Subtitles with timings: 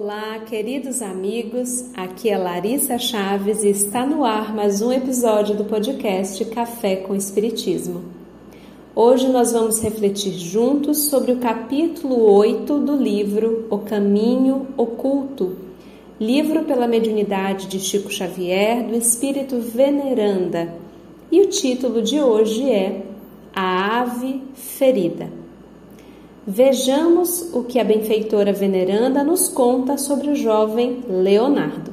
[0.00, 1.86] Olá, queridos amigos.
[1.92, 7.16] Aqui é Larissa Chaves e está no ar mais um episódio do podcast Café com
[7.16, 8.04] Espiritismo.
[8.94, 15.56] Hoje nós vamos refletir juntos sobre o capítulo 8 do livro O Caminho Oculto,
[16.20, 20.74] livro pela mediunidade de Chico Xavier do Espírito Veneranda.
[21.28, 23.02] E o título de hoje é
[23.52, 25.47] A Ave Ferida.
[26.50, 31.92] Vejamos o que a benfeitora veneranda nos conta sobre o jovem Leonardo.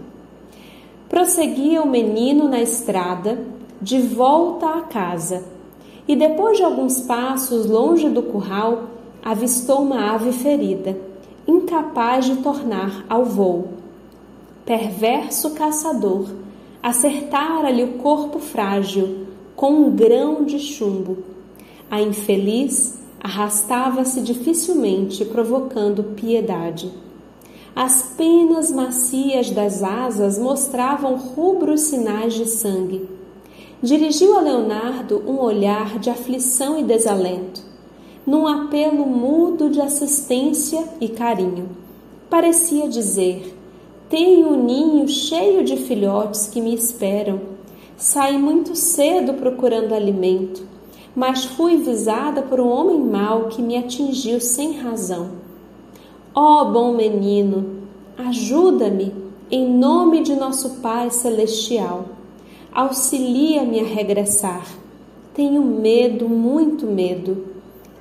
[1.09, 3.37] Prosseguia o menino na estrada,
[3.81, 5.43] de volta à casa,
[6.07, 8.85] e depois de alguns passos longe do curral,
[9.21, 10.97] avistou uma ave ferida,
[11.45, 13.67] incapaz de tornar ao voo.
[14.65, 16.29] Perverso caçador,
[16.81, 21.17] acertara-lhe o corpo frágil com um grão de chumbo.
[21.91, 26.91] A infeliz arrastava-se dificilmente, provocando piedade.
[27.75, 33.09] As penas macias das asas mostravam rubros sinais de sangue.
[33.81, 37.63] Dirigiu a Leonardo um olhar de aflição e desalento,
[38.27, 41.69] num apelo mudo de assistência e carinho.
[42.29, 43.57] Parecia dizer:
[44.07, 47.41] Tenho um ninho cheio de filhotes que me esperam.
[47.97, 50.74] Saí muito cedo procurando alimento
[51.15, 55.29] mas fui visada por um homem mau que me atingiu sem razão.
[56.33, 57.83] Ó oh, bom menino,
[58.17, 59.13] ajuda-me
[59.49, 62.05] em nome de nosso Pai Celestial.
[62.73, 64.67] Auxilia-me a regressar.
[65.33, 67.45] Tenho medo, muito medo.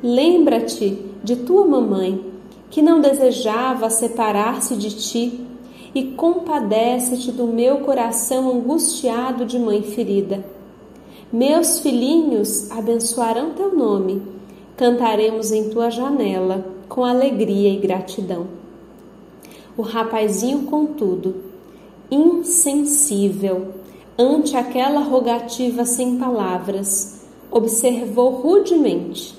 [0.03, 2.21] Lembra-te de tua mamãe,
[2.71, 5.41] que não desejava separar-se de ti,
[5.95, 10.54] e compadece-te do meu coração angustiado de mãe ferida
[11.35, 14.23] meus filhinhos abençoarão teu nome,
[14.77, 18.47] cantaremos em tua janela com alegria e gratidão.
[19.77, 21.35] O rapazinho, contudo,
[22.09, 23.75] insensível
[24.17, 29.37] ante aquela rogativa sem palavras, observou rudemente.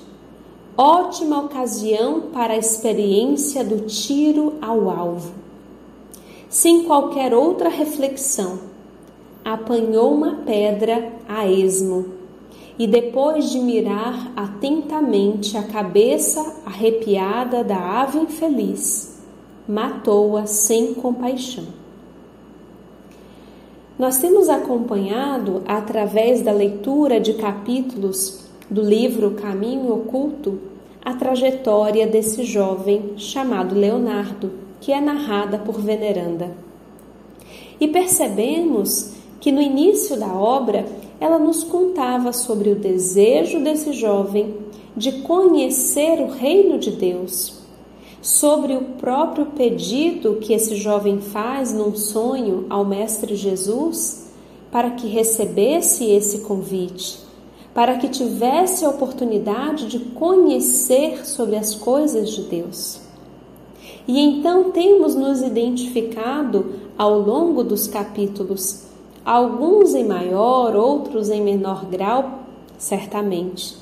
[0.76, 5.32] Ótima ocasião para a experiência do tiro ao alvo.
[6.50, 8.75] Sem qualquer outra reflexão,
[9.46, 12.06] apanhou uma pedra a esmo
[12.76, 19.22] e, depois de mirar atentamente a cabeça arrepiada da ave infeliz,
[19.68, 21.64] matou-a sem compaixão.
[23.96, 30.58] Nós temos acompanhado, através da leitura de capítulos do livro Caminho Oculto,
[31.04, 36.50] a trajetória desse jovem chamado Leonardo, que é narrada por Veneranda.
[37.80, 39.15] E percebemos
[39.46, 40.84] que no início da obra
[41.20, 44.56] ela nos contava sobre o desejo desse jovem
[44.96, 47.60] de conhecer o reino de Deus,
[48.20, 54.32] sobre o próprio pedido que esse jovem faz num sonho ao Mestre Jesus
[54.72, 57.20] para que recebesse esse convite,
[57.72, 62.98] para que tivesse a oportunidade de conhecer sobre as coisas de Deus.
[64.08, 66.66] E então temos nos identificado
[66.98, 68.86] ao longo dos capítulos
[69.26, 72.42] alguns em maior, outros em menor grau,
[72.78, 73.76] certamente.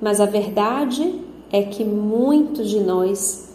[0.00, 1.20] Mas a verdade
[1.52, 3.48] é que muitos de nós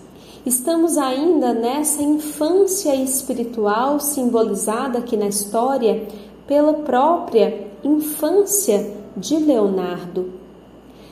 [0.46, 6.08] estamos ainda nessa infância espiritual simbolizada aqui na história
[6.48, 10.32] pela própria infância de Leonardo.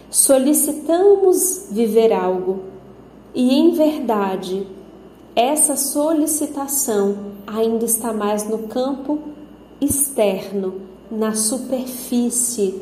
[0.09, 2.61] Solicitamos viver algo
[3.33, 4.65] e, em verdade,
[5.35, 9.34] essa solicitação ainda está mais no campo
[9.81, 10.81] externo,
[11.11, 12.81] na superfície,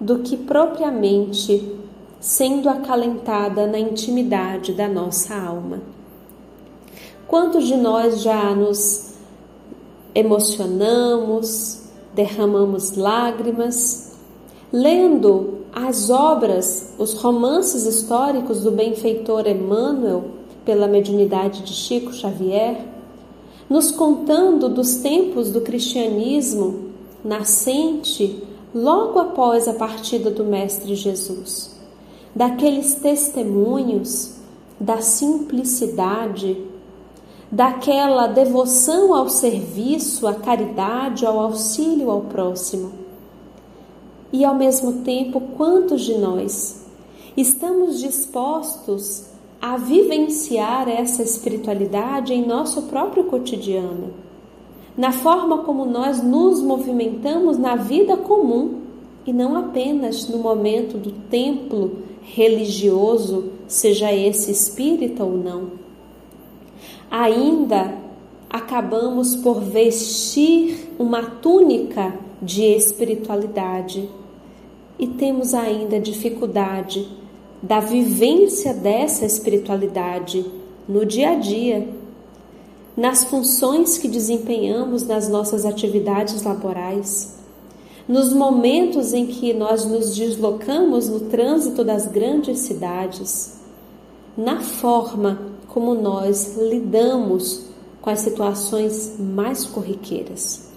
[0.00, 1.76] do que propriamente
[2.20, 5.80] sendo acalentada na intimidade da nossa alma.
[7.26, 9.14] Quantos de nós já nos
[10.14, 11.82] emocionamos,
[12.14, 14.16] derramamos lágrimas,
[14.72, 20.24] lendo as obras, os romances históricos do benfeitor Emmanuel
[20.64, 22.97] pela mediunidade de Chico Xavier?
[23.68, 26.88] Nos contando dos tempos do cristianismo
[27.24, 28.42] nascente
[28.74, 31.76] logo após a partida do Mestre Jesus,
[32.34, 34.36] daqueles testemunhos
[34.80, 36.64] da simplicidade,
[37.50, 42.92] daquela devoção ao serviço, à caridade, ao auxílio ao próximo.
[44.32, 46.84] E ao mesmo tempo, quantos de nós
[47.36, 49.24] estamos dispostos
[49.60, 54.14] a vivenciar essa espiritualidade em nosso próprio cotidiano,
[54.96, 58.82] na forma como nós nos movimentamos na vida comum
[59.26, 65.70] e não apenas no momento do templo religioso, seja esse espírita ou não.
[67.10, 67.94] ainda
[68.50, 74.08] acabamos por vestir uma túnica de espiritualidade
[74.98, 77.08] e temos ainda dificuldade
[77.62, 80.44] da vivência dessa espiritualidade
[80.88, 81.88] no dia a dia,
[82.96, 87.36] nas funções que desempenhamos nas nossas atividades laborais,
[88.08, 93.60] nos momentos em que nós nos deslocamos no trânsito das grandes cidades,
[94.36, 95.38] na forma
[95.68, 97.66] como nós lidamos
[98.00, 100.68] com as situações mais corriqueiras.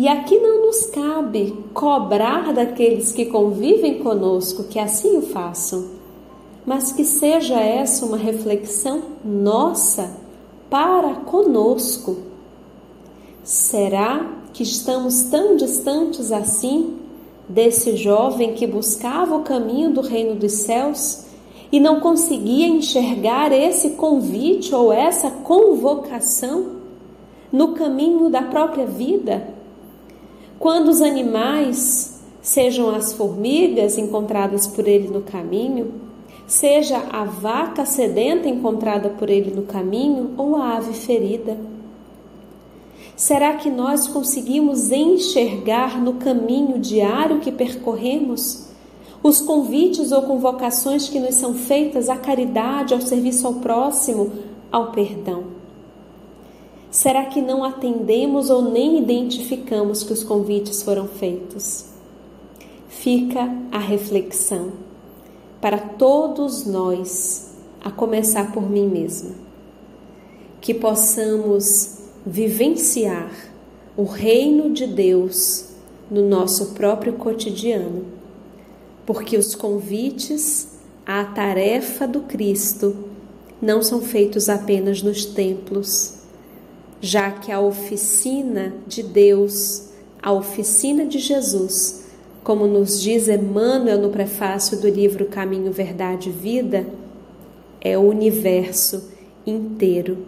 [0.00, 5.86] E aqui não nos cabe cobrar daqueles que convivem conosco que assim o façam,
[6.64, 10.16] mas que seja essa uma reflexão nossa
[10.70, 12.18] para conosco.
[13.42, 16.98] Será que estamos tão distantes assim
[17.48, 21.24] desse jovem que buscava o caminho do reino dos céus
[21.72, 26.76] e não conseguia enxergar esse convite ou essa convocação
[27.50, 29.57] no caminho da própria vida?
[30.58, 35.92] Quando os animais, sejam as formigas encontradas por ele no caminho,
[36.48, 41.56] seja a vaca sedenta encontrada por ele no caminho ou a ave ferida.
[43.14, 48.68] Será que nós conseguimos enxergar no caminho diário que percorremos
[49.22, 54.32] os convites ou convocações que nos são feitas à caridade, ao serviço ao próximo,
[54.72, 55.47] ao perdão?
[56.90, 61.84] Será que não atendemos ou nem identificamos que os convites foram feitos?
[62.88, 63.40] Fica
[63.70, 64.72] a reflexão.
[65.60, 67.50] Para todos nós,
[67.84, 69.34] a começar por mim mesma,
[70.62, 73.30] que possamos vivenciar
[73.94, 75.66] o reino de Deus
[76.10, 78.06] no nosso próprio cotidiano,
[79.04, 80.68] porque os convites
[81.04, 82.96] à tarefa do Cristo
[83.60, 86.17] não são feitos apenas nos templos
[87.00, 89.88] já que a oficina de Deus,
[90.22, 92.04] a oficina de Jesus,
[92.42, 96.86] como nos diz Emmanuel no prefácio do livro Caminho, Verdade e Vida,
[97.80, 99.10] é o universo
[99.46, 100.18] inteiro.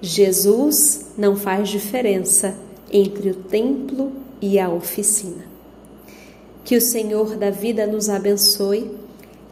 [0.00, 2.56] Jesus não faz diferença
[2.90, 5.44] entre o templo e a oficina.
[6.64, 8.90] Que o Senhor da vida nos abençoe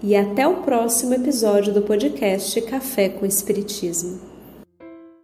[0.02, 4.31] e até o próximo episódio do podcast Café com Espiritismo.